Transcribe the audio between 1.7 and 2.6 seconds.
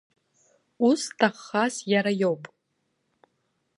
иара иоуп.